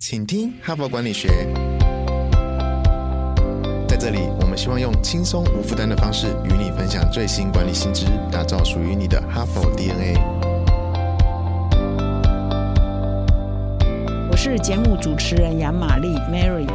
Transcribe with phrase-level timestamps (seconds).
[0.00, 1.28] 请听哈佛管理学。
[3.88, 10.14] 在这里，我们希望用轻松无负担的方式与你分享最新管理新知，打造属于你的哈佛 DNA。
[14.30, 16.68] 我是节目主持人杨玛丽 Mary。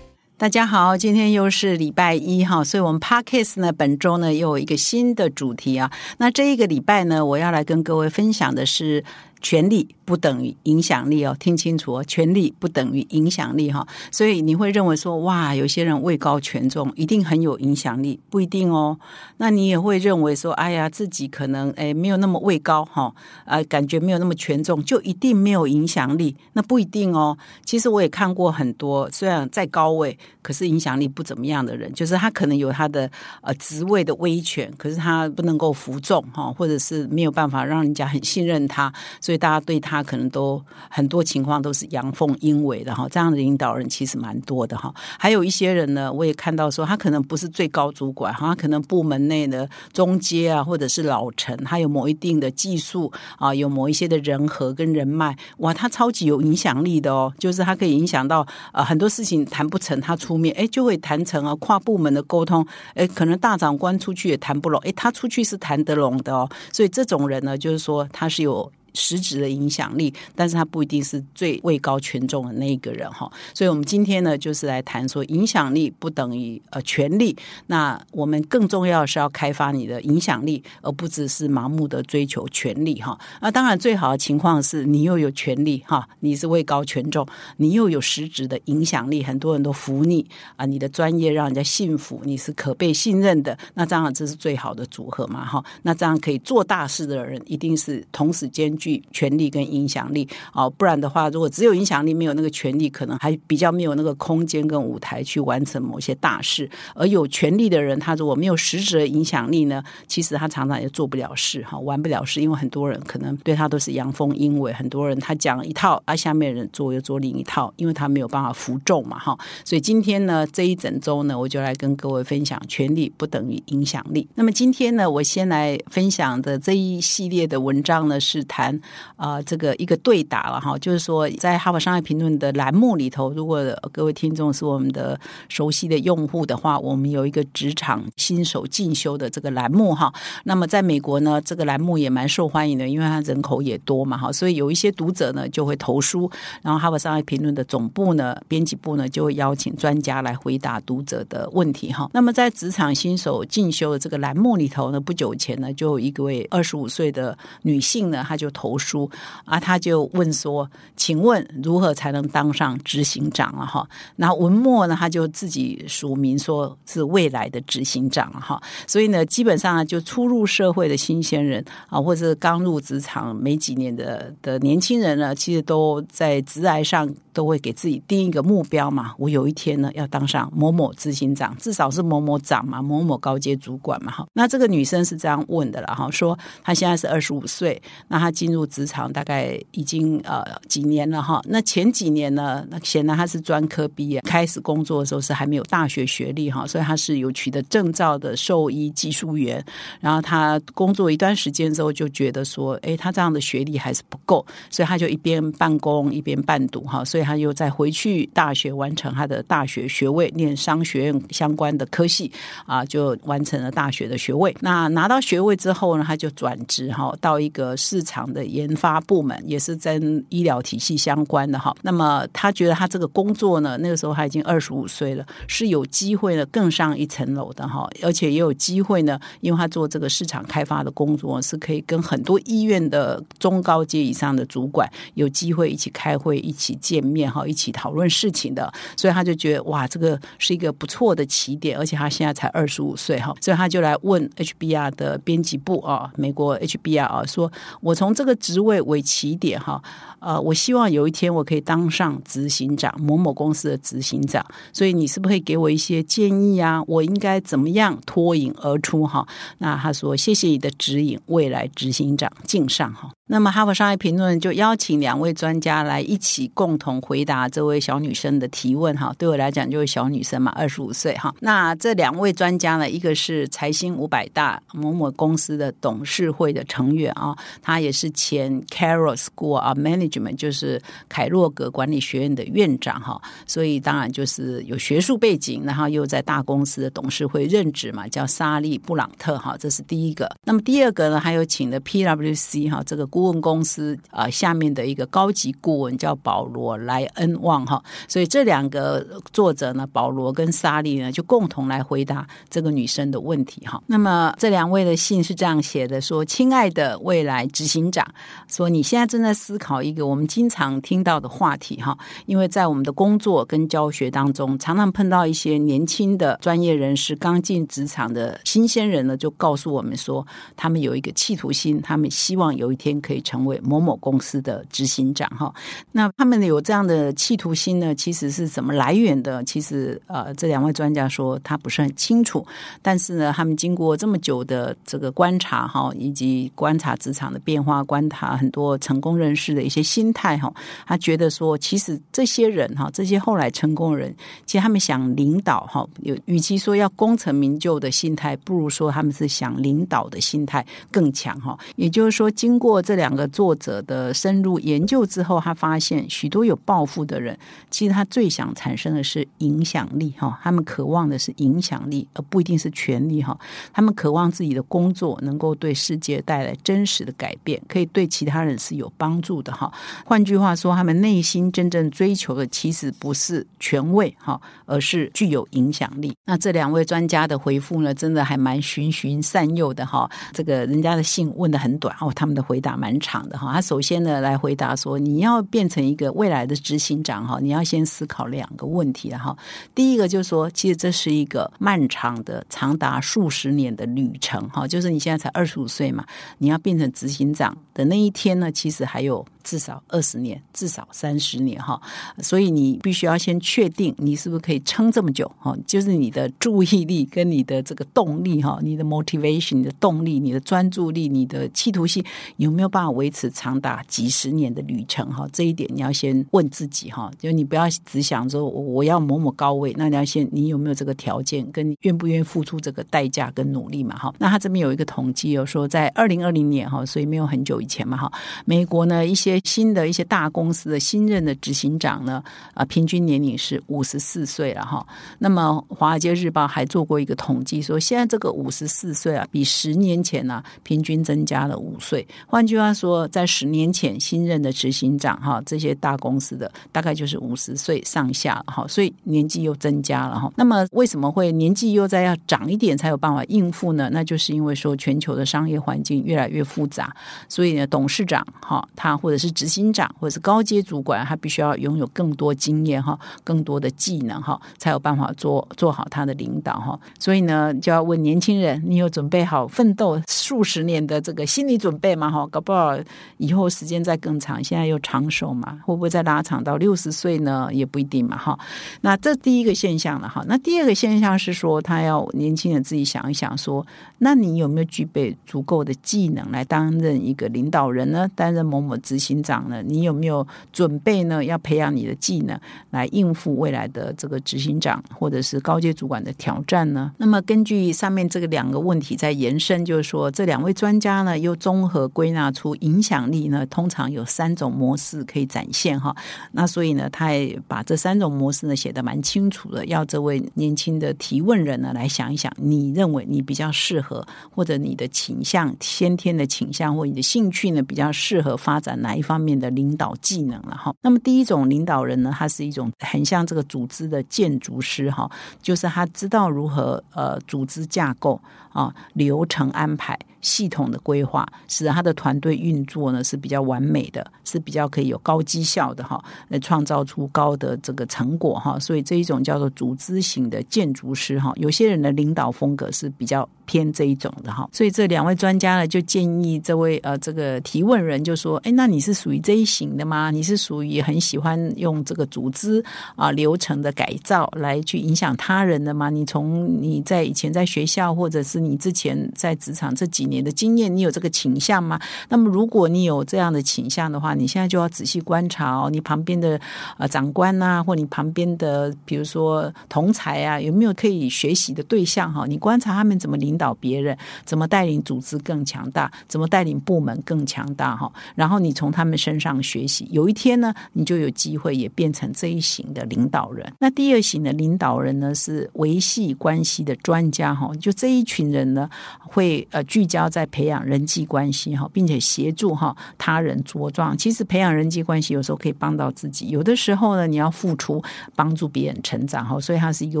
[0.38, 5.92] 大家好，今天又是礼拜一哈，所以我们 Podcast 呢本周呢又有一个新的主题啊。
[6.16, 9.04] 那这一个礼拜呢，我要来跟各位分享的是。
[9.44, 18.98] 权力不等于影响力哦，听清楚哦，权力不等于影响力哈，所以你会认为说哇，有些人位高权重，一定很有影响力，不一定哦。
[19.38, 23.14] 那你也会认为说，哎呀，自己可能哎没有那么位高哈，
[23.46, 26.36] 啊，感觉没有那么权重，就一定没有影响力？
[26.52, 27.38] 那不一定哦。
[27.64, 38.92] 其实我也看过很多，虽然在高位，可是影响力不怎么样的人，就是他可能有他的呃职位的威权，可是他不能够服众哈，或者是没有办法让人家很信任他，
[39.22, 44.94] 所以大家对他可能都很多情况都是阳奉阴违的哈，这样的领导人其实蛮多的哈。
[45.18, 66.48] 还有一些人呢，我也看到说他可能不是最高主管哈，可能部门内的中阶啊，或者是老臣，他有某一定的技术啊，有某一些的人和跟人脉，哇，他超级有影响力的哦，就是他可以影响到呃很多事情谈不成，他出面哎就会谈成啊，跨部门的沟通哎，可能大长官出去也谈不拢，哎，他出去是谈得拢的哦。
[66.72, 68.70] 所以这种人呢，就是说他是有。
[68.94, 73.30] 实质的影响力，但是他不一定是最位高权重的那一个人哈。
[73.54, 77.36] 所以，我们今天呢，就是来谈说，影响力不等于呃权力。
[77.68, 83.18] 那我们更重要是要开发你的影响力，而不只是盲目的追求权力哈。
[83.40, 93.56] 那当然，最好的情况是你又有权力哈，你是位高权重，你又有实质的影响力，很多人都服你啊，你的专业让人家信服，你是可被信任的。
[93.74, 95.64] 那这样这是最好的组合嘛哈。
[95.82, 98.76] 那这样可以做大事的人，一定是同时间。
[98.82, 106.68] 具权力跟影响力哦，不然的话，如果只有影响力没有那个权力，可能还比较没有那个空间跟舞台去完成某些大事。
[106.96, 112.40] 而有权力的人，他如果没有实质的影响力呢，其实他常常也做不了事哈，完不了事。
[112.40, 119.38] 因为很多人可能对他都是阳奉阴违，很多人他讲一套，而下面人做又做另一套，因为他没有办法服众嘛哈。
[119.64, 124.28] 所以今天呢，这一整周呢，我就来跟各位分享，权力不等于影响力。
[124.34, 128.71] 那么今天呢，我先来分享的这一系列的文章呢，是谈。
[129.16, 135.18] 啊，这个一个对打了哈，就是说，在《哈佛商业评论》的栏目里头，如果各位听众是我们的
[135.48, 140.12] 熟悉的用户的话，我们有一个职场新手进修的这个栏目哈。
[140.44, 152.08] 那么，在美国呢，这个栏目也蛮受欢迎的，因为它人口也多嘛哈，所以有一些读者呢就会投书，然后《哈佛商业评论》的总部呢、编辑部呢就会邀请专家来回答读者的问题哈。
[152.12, 159.10] 那么，在职场新手进修的这个栏目里头呢，不久前呢，就有一位二十五岁的女性呢，她就投投书
[159.44, 163.84] 啊，他就问说：“请问如何才能当上执行长了？”哈，
[164.14, 168.62] 那文末呢，他就自己署名说是未来的执行长哈。
[168.86, 179.12] 所以呢，基本上就初入社会的新鲜人啊，或者是刚入职场没几年的的年轻人呢，其实都在职涯上都会给自己定一个目标嘛。
[179.18, 184.12] 我有一天呢，要当上某某执行长，至少是某某长嘛，某某高阶主管嘛。
[184.12, 199.64] 哈，那这个女生是这样问的了哈，说她现在是二十五岁，那她今入职场大概已经呃几年了哈，那前几年呢，那显然他是专科毕业，开始工作的时候是还没有大学学历哈，所以他是有取得证照的兽医技术员。
[200.00, 212.30] 然后他工作一段时间之后，就觉得说，哎，他这样的学历还是不够，所以他就一边办公一边办读哈，所以他又再回去大学完成他的大学学位，念商学院相关的科系
[212.66, 214.54] 啊，就完成了大学的学位。
[214.60, 218.41] 那拿到学位之后呢，他就转职哈，到一个市场的。
[218.44, 247.50] 研发部门也是跟医疗体系相关的哈，那么他觉得他这个工作呢，那个时候他已经二十五岁了，是有机会呢更上一层楼的哈，而且也有机会呢，因为他做这个市场开发的工作，是可以跟很多医院的中高阶以上的主管有机会一起开会、一起见面哈、一起讨论事情的，所以他就觉得哇，这个是一个不错的起点，而且他现在才二十五岁哈，所以他就来问 HBR 的编辑部啊，美国 HBR 啊，说
[247.80, 248.32] 我从这这个。
[248.42, 249.80] 职位为起点哈，
[250.18, 254.44] 呃，我希望有一天我可以当上执行长，某某公司的执行长。
[254.72, 256.82] 所以你是不是可以给我一些建议啊？
[256.88, 259.24] 我应该怎么样脱颖而出哈？
[259.58, 263.10] 那他说谢谢你的指引，未来执行长敬上哈。
[263.28, 269.14] 那么哈佛商业评论就邀请两位专家来一起共同回答这位小女生的提问哈。
[269.16, 271.32] 对我来讲就是小女生嘛，二十五岁哈。
[271.40, 283.20] 那这两位专家呢，一个是财新五百大某某公司的董事会的成员啊，他也是前 Carol School of Management，就是凯洛格管理学院的院长哈。
[283.46, 289.56] 所以当然就是有学术背景，然后又在大公司的董事会任职嘛，叫沙利布朗特哈。
[289.58, 290.30] 这是第一个。
[290.44, 297.82] 那么第二个呢，还有请的 PWC 哈，这个顾问公司啊下面的一个高级顾问叫保罗莱恩旺哈。
[298.08, 303.82] 所以这两个作者呢，保罗跟沙利呢，就共同来回答这个女生的问题哈。
[303.86, 308.01] 那么这两位的信是这样写的：说，亲爱的未来执行长，
[308.48, 311.96] 说你现在正在思考一个我们经常听到的话题哈，
[312.26, 320.26] 因为在我们的工作跟教学当中，常常碰到一些年轻的专业人士刚进职场的新鲜人呢，就告诉我们说，
[320.56, 325.52] 他们有一个企图心，他们希望有一天可以成为某某公司的执行长哈。
[325.92, 329.42] 那他们有这样的企图心呢，其实是怎么来源的？
[329.44, 332.46] 其实呃，这两位专家说他不是很清楚，
[332.80, 340.50] 但是呢，他们经过这么久的这个观察哈，以及观察职场的变化，观察很多成功人士的一些心态哈，
[340.86, 344.14] 他觉得说，其实这些人哈，这些后来成功人，
[344.46, 351.58] 其实他们想领导哈，有与其说要功成名就的心态，不如说他们是想领导的心态更强哈。
[351.76, 357.38] 也就是说，经过这两个作者的深入研究之后，他发现许多有抱负的人，
[357.70, 363.38] 其实他最想产生的是影响力哈，他们渴望的是影响力，而不一定是权力哈。
[363.70, 369.72] 他们渴望自己的工作能够对世界带来真实的改变，可以对其他人是有帮助的哈。
[370.04, 376.14] 换句话说，他们内心真正追求的其实不是权位哈，而是具有影响力。
[376.24, 380.10] 那这两位专家的回复呢，真的还蛮循循善诱的哈。
[380.32, 383.52] 这个人家的信问的很短哦，他们的回答蛮长的哈。
[383.52, 389.36] 他首先呢来回答说，你要变成一个未来的执行长哈，你要先思考两个问题哈。
[389.74, 394.66] 第一个就是说，其实这是一个漫长的、长达数十年的旅程哈。
[394.66, 396.04] 就是你现在才二十五岁嘛，
[396.38, 399.24] 你要变成执行长的那一天呢，其实还有。
[399.44, 401.80] 至少二十年，至少三十年哈，
[402.18, 412.04] 所以你必须要先确定你是不是可以撑这么久哈，就是你的注意力跟你的这个动力哈，你的 motivation、你的动力、你的专注力、你的企图心
[412.36, 415.26] 有没有办法维持长达几十年的旅程哈？
[415.32, 424.14] 这一点你要先问自己哈，就你不要只想说我要某某高位，那你要先你有没有这个条件，跟愿不愿意付出这个代价跟努力嘛哈？
[424.18, 428.12] 那他这边有一个统计，有说在二零二零年哈，所以没有很久以前嘛哈，
[428.44, 429.31] 美国呢一些。
[429.40, 432.22] 新的一些大公司的新任的执行长呢，
[432.54, 434.86] 啊，平均年龄是五十四岁了哈。
[435.18, 442.06] 那么《华尔街日报》还做过一个统计，说现在这个五十四岁啊，比十年前呢平均增加了五岁。
[442.26, 450.32] 换句话说，在十年前新任的执行长哈，这些大公司的大概就是五十岁上下哈，所以年纪又增加了哈。
[450.36, 453.88] 那么为什么会年纪又在要长一点才有办法应付呢？
[453.92, 456.94] 那就是因为说全球的商业环境越来越复杂，
[457.28, 466.78] 所以呢，董事长哈他或者是执行长或者是高阶主管，他必须要拥有更多经验哈，更多的技能哈，才有办法做做好他的领导哈。
[466.98, 472.10] 所以呢，就要问年轻人，你有准备好奋斗数十年的这个心理准备吗？
[472.10, 472.76] 哈，搞不好
[473.18, 477.48] 以后时间再更长，现在又长寿嘛，会不会再拉长到六十岁呢？
[477.52, 478.36] 也不一定嘛，哈。
[478.80, 480.24] 那这第一个现象了哈。
[480.26, 483.64] 那第二个现象是说，他要年轻人自己想一想，说，
[483.98, 488.10] 那你有没有具备足够的技能来担任一个领导人呢？
[488.16, 489.11] 担任某某执行。
[489.12, 489.62] 行长呢？
[489.62, 491.22] 你有没有准备呢？
[491.22, 492.38] 要培养你的技能
[492.70, 496.90] 来应付未来的这个执行长或者是高阶主管的挑战呢？
[496.96, 505.94] 那么根据上面这个两个问题在延伸，就是说这两位专家呢又综合归纳出影响力呢，通常有三种模式可以展现哈。
[506.32, 519.22] 那所以呢，他也把这三种模式呢写的蛮清楚的，要这位年轻的提问人呢来想一想，你认为你比较适合，或者你的倾向、先天的倾向或你的兴趣呢比较适合发展哪一方？
[519.22, 525.08] 面的领导技能了哈，那么第一种领导人呢，他是一种很像这个组织的建筑师哈，
[525.40, 528.20] 就是他知道如何呃组织架构
[528.52, 529.96] 啊流程安排。
[530.22, 538.58] 系统的规划，使他的团队运作呢是比较完美的，是比较可以有高绩效的哈，来创造出高的这个成果哈。
[538.58, 544.48] 所以这一种叫做组织型的建筑师哈，有些人的领导风格是比较偏这一种的哈。
[544.52, 550.10] 所以这两位专家呢就建议这位呃这个提问人就说：哎，那你是属于这一型的吗？
[550.10, 552.64] 你是属于很喜欢用这个组织
[552.96, 555.90] 啊流程的改造来去影响他人的吗？
[555.90, 561.80] 你从你在以前在学校或者是你之前在职场这几年你的经验，你有这个倾向吗？
[562.10, 566.38] 那么如果你有这样的倾向的话，你现在就要仔细观察哦，你旁边的
[566.76, 572.26] 呃长官呐，或你旁边的比如说同才啊，有没有可以学习的对象哈？
[572.26, 577.90] 你观察他们怎么领导别人，怎么带领组织更强大，怎么带领部门更强大哈？
[578.14, 583.50] 然后你从他们身上学习，有一天呢，你就有机会也变成这一型的领导人。
[583.58, 587.50] 那第二型的领导人呢，是维系关系的专家哈。
[587.60, 593.96] 就这一群人呢，会呃聚焦要在培养人际关系哈，并且协助哈他人茁壮。
[593.96, 597.82] 其实培养人际关系有时候可以帮到自己，有的时候呢，你要付出
[598.16, 599.38] 帮助别人成长哈。
[599.40, 600.00] 所以它是一个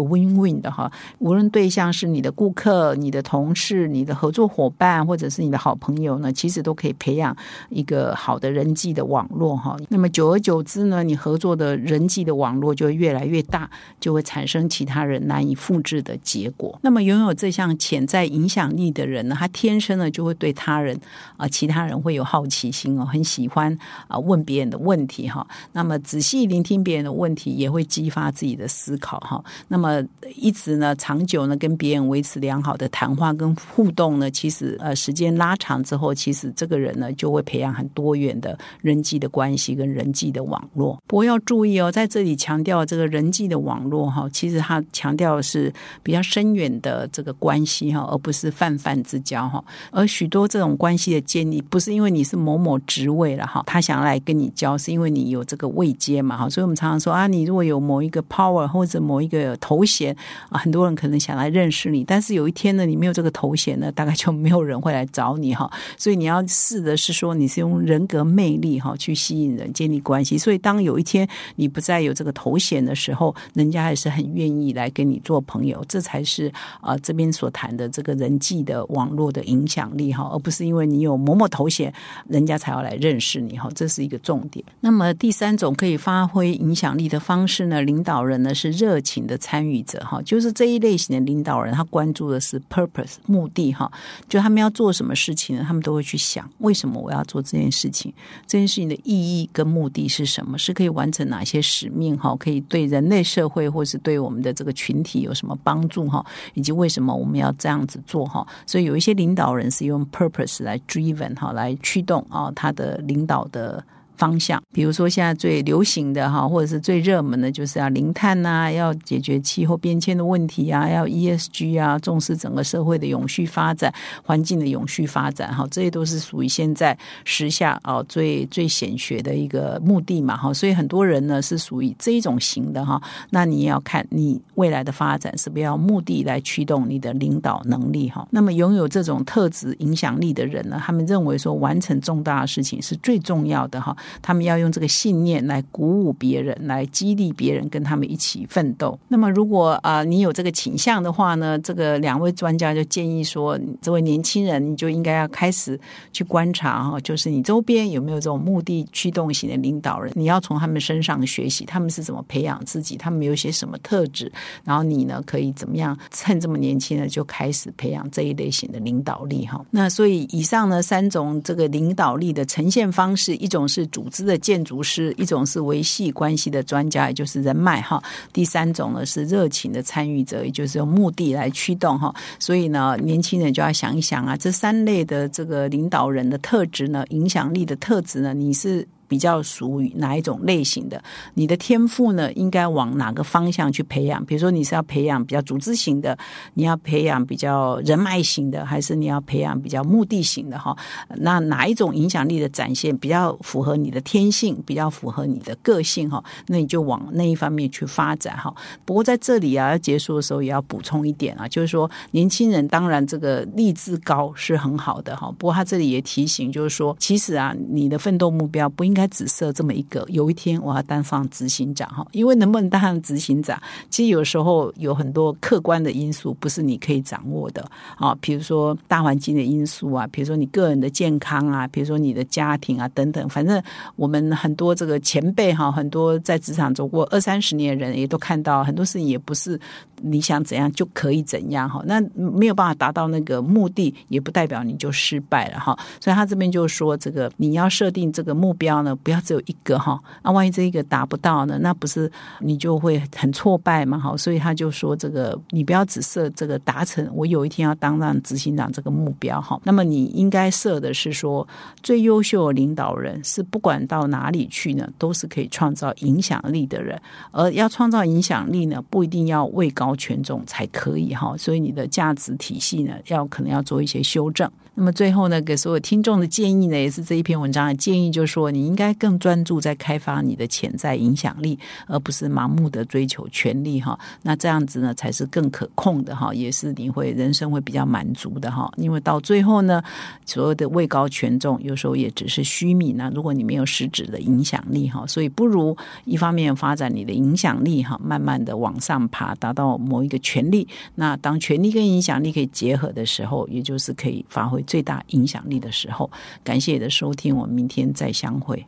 [0.00, 0.90] win-win 的哈。
[1.20, 7.36] 无论对象是你的顾客、你的同事、你的合作伙伴，或者是你的好朋友呢，其实都可以培养
[7.70, 9.76] 一个好的人际的网络哈。
[9.88, 16.78] 那么久而久之呢，你合作的人际的网络就越来越大，就会产生其他人难以复制的结果。
[16.82, 20.98] 那么拥有这项潜在影响力的人呢，他天生呢就会对他人
[21.36, 23.76] 啊，其他人会有好奇心哦，很喜欢
[24.08, 25.46] 啊问别人的问题哈。
[25.72, 29.42] 那么仔细聆听别人的问题，也会激发自己的思考哈。
[29.68, 30.02] 那么
[30.36, 41.00] 一直呢，长久呢跟别人维持良好的谈话跟互动呢，其实呃时间拉长之后，其实这个人呢就会培养很多元的人际的关系跟人际的网络。
[41.06, 45.72] 不过要注意哦，在这里强调这个人际的网络哈，其实他强调的是
[46.02, 49.62] 比较深远的这个关系哈，而不是泛泛之交哈。
[49.90, 56.48] 而许多这种关系的建立，不是因为你是某某职位了哈，他想要来跟你交，是因为你有这个位阶嘛哈。
[56.48, 60.14] 所以我们常常说啊，你如果有某一个 power 或者某一个头衔
[60.48, 65.70] 啊，很多人可能想来认识你，但是有一天呢，你没有这个头衔呢，大概就没有人会来找你哈。
[65.96, 70.36] 所以你要试的是说，你是用人格魅力哈去吸引人、建立关系。
[70.38, 75.84] 所以当有一天你不再有这个头衔的时候，人家还是很愿意来跟你做朋友。
[75.88, 81.92] 这才是啊这边所谈的这个人际的网络的影影响力哈，而不是因为你有某某头衔，
[82.28, 83.70] 人家才要来认识你哈。
[83.74, 84.64] 这是一个重点。
[84.80, 93.90] 那么第三种可以发挥影响力的方式呢，领导人呢是热情的参与者哈，就是这一类型的领导人，他关注的是 purpose 目的哈，
[94.28, 95.64] 就他们要做什么事情呢？
[95.64, 98.12] 他们都会去想，为什么我要做这件事情？
[98.46, 100.58] 这件事情的意义跟目的是什么？
[100.58, 102.34] 是可以完成哪些使命哈？
[102.36, 106.24] 可以对人类社会或是对我们的这个群体有什么帮助哈？
[106.54, 108.46] 以及为什么我们要这样子做哈？
[108.66, 113.84] 所以有一些领导人是用 purpose 来 driven 哈，来驱动啊他的领导的。
[114.22, 138.24] 方向，比如说现在最流行的哈，或者是最热门的，就是要零碳呐，要解决气候变迁的问题啊，要 ESG 啊，重视整个社会的永续发展、环境的永续发展哈，这些都是属于现在时下啊最最显学的一个目的嘛哈，所以很多人呢是属于这一种型的哈，那你也要看你未来的发展是不是要目的来驱动你的领导能力哈。
[138.30, 143.96] 那么拥有这种特质影响力的人呢，他们认为说完成重大的事情是最重要的哈。
[144.20, 148.98] 他们要用这个信念来鼓舞别人，来激励别人，跟他们一起奋斗。
[149.08, 155.78] 那么，如果啊你有这个倾向的话呢，这个两位专家就建议说，这位年轻人你就应该要开始
[156.12, 164.30] 去观察哈，就是你周边有没有这种目的驱动型的领导人，你要从他们身上学习，他们是怎么培养自己，他们有些什么特质，
[164.64, 169.64] 然后你呢可以怎么样趁这么年轻呢就开始培养这一类型的领导力哈。
[169.70, 173.86] 那所以以上呢三种这个领导力的呈现方式，一种是。
[173.92, 182.12] 组织的建筑师，一种是维系关系的专家，也就是人脉哈；第三种呢是热情的参与者，也就是用目的来驱动哈。
[182.40, 188.84] 所以呢，年轻人就要想一想啊，这三类的这个领导人的特质呢，影响力的特质呢，你是。
[189.12, 191.04] 比较属于哪一种类型的？
[191.34, 192.32] 你的天赋呢？
[192.32, 194.24] 应该往哪个方向去培养？
[194.24, 196.16] 比如说，你是要培养比较组织型的，
[196.54, 200.58] 你要培养比较人脉型的，还是你要培养比较目的型的？
[200.58, 200.74] 哈，
[201.18, 206.08] 那哪一种影响力的展现比较符合你的天性，比较符合你的个性？
[206.08, 208.34] 哈，那你就往那一方面去发展。
[208.38, 208.50] 哈，
[208.86, 219.01] 不过在这里啊，要结束的时候也要补充一点啊，就是说，年轻人当然这个励志高是很好的哈，不过他这里也提醒，就是说，其实啊，你的奋斗目标不应该。
[219.08, 227.64] 只设这么一个，有一天我要当上执行长哈，因为能不能当上执行长，其实有时候有很多客观的因素不是你可以掌握的
[227.96, 233.62] 啊，比如说大环境的因素啊，比如说你个人的健康啊，比如说你的家庭啊等等，反正
[233.96, 239.58] 我们很多这个前辈哈，很多在职场走过二三十年的人也都看到很多事情也不是
[240.02, 248.96] 你想怎样就可以怎样哈，那没有办法达到那个目的，也不代表你就失败了哈，所以他这边就说这个你要设定这个目标呢。
[249.02, 250.00] 不要只有一个哈。
[250.22, 253.98] 那万一这一个达不到呢，那不是你就会很挫败嘛？
[253.98, 259.60] 哈，所以他就说这个你不要只设这个达成我有一天要当上执行长这个目标哈。
[259.64, 261.46] 那么你应该设的是说，
[261.82, 267.00] 最优秀的领导人是不管到哪里去呢，都是可以创造影响力的人。
[267.32, 271.36] 而要创造影响力呢，不一定要位高权重才可以哈。
[271.36, 274.50] 所以你的价值体系呢，要可能要做一些修正。
[274.74, 283.98] 那么最后呢，给所有听众的建议呢，也是这一篇文章的建议，就是说你应该更专注在开发你的潜在影响力，而不是盲目的追求权力哈。
[284.22, 288.72] 那这样子呢，才是更可控的哈，也是你会人生会比较满足的哈。
[288.78, 289.82] 因为到最后呢，
[290.24, 293.12] 所有的位高权重，有时候也只是虚名呢。
[293.14, 300.66] 如果你没有实质的影响力哈，所以不如一方面发展你的影响力哈，慢慢的往上爬，达到某一个权力。
[300.94, 304.62] 那当权力跟影响力可以结合的时候，也就是可以发挥。
[304.62, 306.10] 最大影响力的时候，
[306.42, 308.64] 感谢你的收听，我们明天再相会。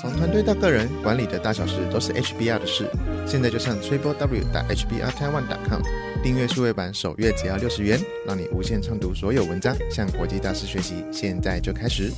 [0.00, 2.88] 从团队到个人，管理的大小事都是 HBR 的事。
[3.26, 5.82] 现在就上 TripleW 打 HBRTaiwan.com
[6.22, 11.04] 订阅数位版，首月只要六十元，让你无限畅读所有文章，向国际大师学习。
[11.10, 12.12] 现在就开始。